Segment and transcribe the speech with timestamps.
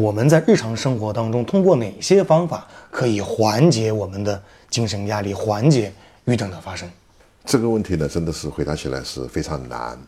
[0.00, 5.92] 我们在日常生活当中通过哪些方法可以缓解我们的精神压力，缓解
[6.24, 6.88] 郁症的发生？
[7.44, 9.98] 这个问题呢，真的是回答起来是非常难。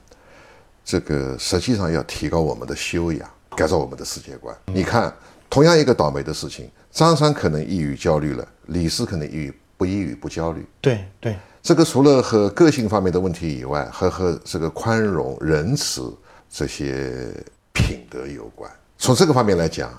[0.85, 4.57] 这个实际上要提高我们的修养，改造我们的世界观。
[4.67, 5.13] 你看，
[5.51, 10.65] 同样一个倒霉的事情，张三可能抑郁焦虑了，李四可能抑郁不抑郁不焦虑。
[10.81, 16.15] 对对，这个除了和个性方面的问题以外，还和这个宽容、仁慈
[16.49, 17.35] 这些
[17.73, 18.71] 品德有关。
[19.05, 19.93] 从这个方面来讲，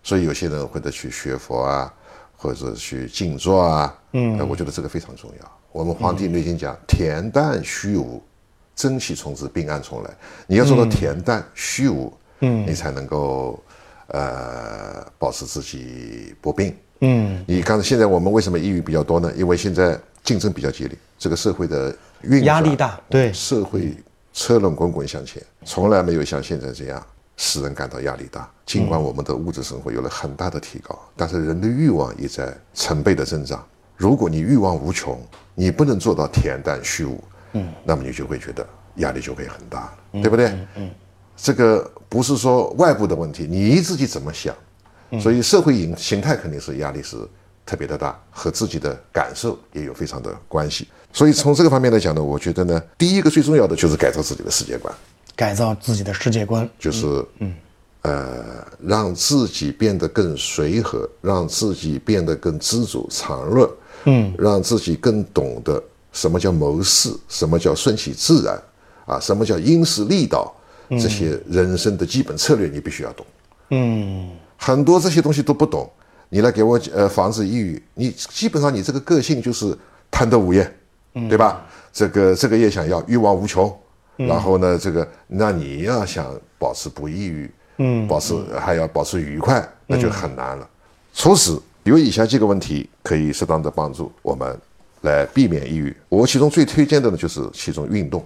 [0.00, 1.92] 所以有些人会得去学佛啊，
[2.36, 3.92] 或者去静坐啊。
[4.12, 5.58] 嗯，我觉得这个非常重要。
[5.72, 8.22] 我们《黄帝内经》讲“恬淡虚无，
[8.76, 10.10] 真气从之，病安从来”。
[10.46, 12.12] 你要做到恬淡虚无，
[12.42, 13.60] 嗯，你才能够
[14.06, 16.76] 呃保持自己不病。
[17.00, 19.32] 嗯，你刚才现在我们为什么抑郁比较多呢？
[19.34, 23.96] 因为现在竞争比较激烈，这个社会的运压力大，对社会
[24.32, 27.04] 车轮滚滚向前，从来没有像现在这样
[27.36, 28.48] 使人感到压力大。
[28.66, 33.64] 尽管我们的物质生活有了很大的提高，但是人的欲望也在成倍的增长。
[33.96, 35.20] 如果你欲望无穷，
[35.54, 40.52] 你不能做到恬淡虚无，嗯，那么你就会觉得压力就会很大，对不对？
[40.76, 40.90] 嗯，
[41.36, 44.54] 这个不是说外部的问题，你自己怎么想？
[45.20, 47.16] 所以社会形形态肯定是压力是
[47.64, 50.88] 特别的大，和自己的感受也有非常的关系。
[51.12, 54.92] 所以从这个方面来讲呢，我觉得呢，第一个最重要的就是改造自己的世界观，
[55.36, 57.54] 改造自己的世界观，就是嗯，
[58.02, 63.70] 呃，让自己变得更随和，让自己变得更知足常乐，
[64.04, 65.82] 嗯，让自己更懂得
[66.12, 68.62] 什么叫谋事，什么叫顺其自然，
[69.06, 70.54] 啊，什么叫因势利导，
[70.90, 73.26] 这些人生的基本策略你必须要懂。
[73.70, 75.90] 嗯，很多这些东西都不懂，
[76.28, 79.76] 你来给我呃防止抑郁，你基本上你这个个性就是
[80.10, 80.72] 贪得无厌，
[81.28, 81.66] 对吧？
[81.92, 83.72] 这个这个也想要，欲望无穷，
[84.16, 86.26] 然后呢，这个那你要想
[86.58, 90.68] 保持不抑郁，嗯，保持还要保持愉快，那就很难了。
[91.12, 94.58] 除此有以下几个问题可以适当的帮助我们
[95.02, 95.94] 来避免抑郁。
[96.08, 98.24] 我其中最推荐的呢就是其中运动。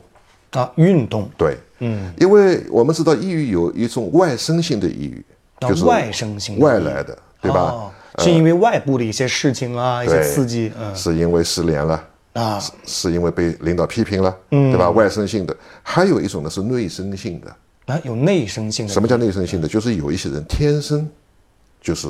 [0.51, 5.25] 啊，运动，对，嗯，因为我们知道抑郁有一种外生性的抑郁，
[5.61, 7.61] 啊就是外生性的外来的，对吧？
[7.61, 10.97] 哦是因为外部的一些事情啊，一些刺激，嗯。
[10.97, 12.05] 是因为失联了，
[12.39, 14.71] 啊，是是因为被领导批评了，嗯。
[14.71, 14.91] 对吧？
[14.91, 17.57] 外生性的，还有一种呢是内生性的。
[17.93, 19.67] 啊，有内生性的，什么叫内生性的？
[19.67, 21.09] 就是有一些人天生
[21.81, 22.07] 就是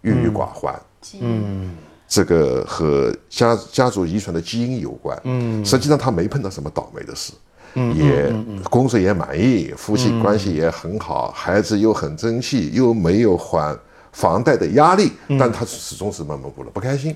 [0.00, 0.74] 郁郁寡欢，
[1.20, 1.70] 嗯，
[2.08, 7.32] 这个和家家族遗传的基因有关，嗯，实际上他没碰到什么倒霉的事，
[7.74, 8.34] 嗯，也
[8.68, 13.78] 工作也满意，夫妻关系也很好，孩子又很争气，又没有还
[14.14, 17.14] 房贷的压力，但他始终是闷闷不乐，不开心，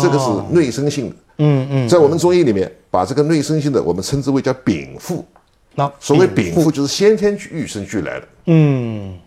[0.00, 5.26] 这个是内生性的，嗯嗯，在我们中医里面，把这个内生性的我们称之为叫禀赋，
[5.74, 8.28] 那所谓禀赋就是先天与生俱来的。
[8.46, 9.18] 嗯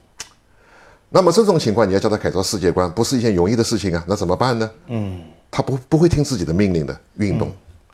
[1.09, 4.03] 那么这种情况，你要叫他改造世界观，不是一件容易的事情啊。
[4.07, 4.69] 那怎么办呢？
[4.87, 6.99] 嗯，他不不会听自己的命令的。
[7.15, 7.51] 运动，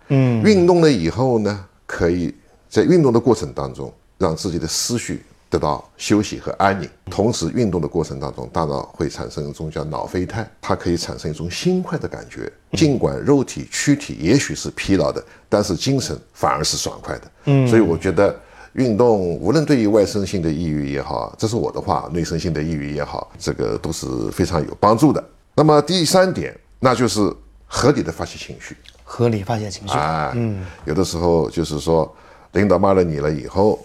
[0.07, 2.33] 嗯，运动了以后呢，可以
[2.67, 5.23] 在运动的过程当中，让自己的思绪
[5.53, 6.89] 得到休息和安宁。
[7.11, 12.51] 同时，运动的过程当中，大脑会产生一种叫脑啡肽，它可以产生一种心快的感觉。
[12.71, 17.31] 尽管肉体躯体也许是疲劳的，但是精神反而是爽快的。
[17.45, 18.35] 嗯，所以我觉得。
[18.73, 25.23] 运动无论对于外生性的抑郁也好，这是我的话，内生性的抑郁也好，这个都是非常有帮助的。
[25.53, 27.31] 那么第三点，那就是
[27.67, 30.31] 合理的发泄情绪合理发泄情绪，啊。
[30.33, 32.11] 嗯，有的时候就是说，
[32.53, 33.79] 领导骂了你了以后，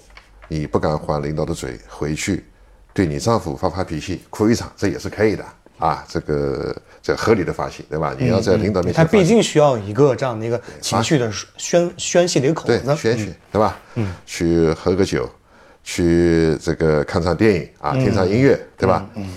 [0.48, 2.44] 你不敢还领导的嘴，回去
[2.92, 5.44] 对你丈夫发发脾气，哭一场，这也是可以的
[5.78, 6.04] 啊。
[6.08, 8.14] 这个这合理的发泄，对吧？
[8.18, 13.78] 你要在领导面他前发泄，毕竟需要一个这样的一个情绪的宣宣泄的一个口对子，宣泄，对吧？
[13.94, 15.28] 嗯，去喝个酒，
[15.84, 19.06] 去这个看场电影啊，听场音乐，对吧？
[19.14, 19.28] 嗯，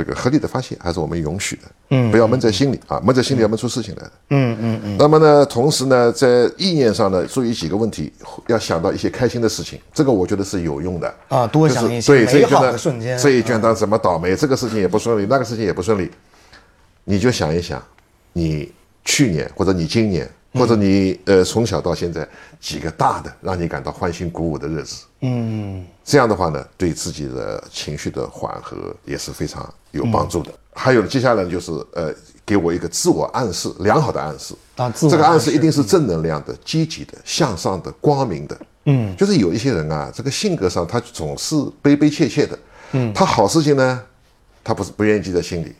[0.00, 4.02] 这个合理的发泄还是我们允许的，嗯，不要闷在心里啊，闷在心里要闷出事情来。
[4.02, 4.12] 的。
[4.30, 8.10] 嗯嗯嗯，那么呢，同时呢，在意念上呢，注意几个问题，
[8.46, 11.14] 要想到一些开心的事情，这个我觉得是有用的。
[11.28, 13.18] 啊多想一些对这一卷呢美好的瞬间。
[13.18, 16.10] 这一卷当怎么倒霉，这个事情也不顺利，那个事情也不顺利，
[17.04, 17.82] 你就想一想，
[18.32, 18.72] 你
[19.04, 22.26] 去年或者你今年或者你呃从小到现在
[22.58, 30.50] 几个大的让你感到欢欣鼓舞的日子，嗯，这样的话呢，对自己的情绪的缓和也是非常有帮助的。
[30.72, 32.12] 还有接下来就是呃，
[32.44, 38.60] 给我一个自我暗示，良好的暗示啊自我这个暗示一定是正能量的、积极的、向上的、光明的。
[38.86, 42.58] 嗯，就是有一些人啊，这个性格上他总是悲悲切切的。
[42.90, 44.02] 嗯，他好事情呢，
[44.64, 45.70] 他不是不愿意记在心里；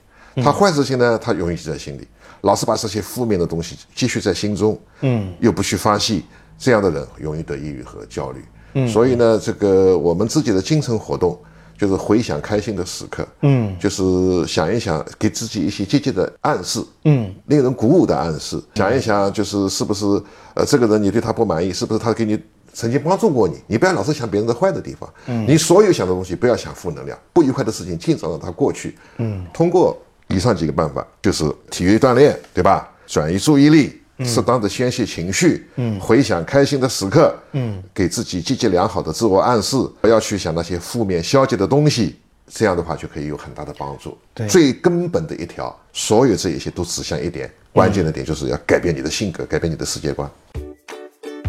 [0.45, 2.07] 他坏事情呢，他容易记在心里，
[2.43, 4.81] 老是把这些负面的东西积蓄在心中。
[5.01, 6.23] 嗯，又不去发泄，
[6.57, 8.45] 这样的人容易得抑郁和焦虑。
[8.75, 11.39] 嗯，所以呢，这个我们自己的精神活动。
[11.81, 20.05] 就是回想开心的时刻，嗯，就是想一想，给自己一些积极的暗示，嗯，令人鼓舞的暗示，想一想，就是是不是，
[20.53, 22.39] 呃，这个人你对他不满意，是不是他给你
[22.75, 23.55] 曾经帮助过你？
[23.67, 29.97] 你不要老是想别人的坏的地方，嗯，你所有想的东西不要想负能量，不愉快的事情尽早让它过去，嗯，通过
[30.29, 32.87] 以上几个办法，就是体育锻炼，对吧？
[33.07, 34.00] 转移注意力。
[34.25, 42.17] 适当的宣泄情绪，嗯，回想开心的时刻，嗯，给自己积极良好的自我暗示，不要去想那些负面消极的东西，
[42.49, 44.17] 这样的话就可以有很大的帮助。
[44.35, 50.31] 对，最根本的一条，所有这一些都指向一点，关键的点就是要改变你的性格，改变你的世界观。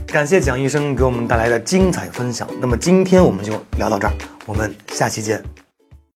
[0.07, 2.45] 感谢蒋医生给我们带来的精彩分享。
[2.59, 4.13] 那么今天我们就聊到这儿，
[4.45, 5.60] 我们下期见。